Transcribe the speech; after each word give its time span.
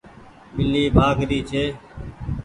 ٻلي 0.55 0.83
ڀآگ 0.95 1.17
ري 1.29 1.39
ڇي۔ 1.49 1.63